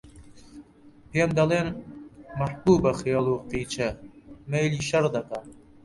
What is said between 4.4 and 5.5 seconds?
مەیلی شەڕ دەکا